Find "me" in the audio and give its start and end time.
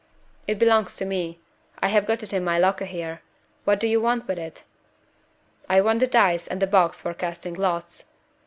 1.05-1.39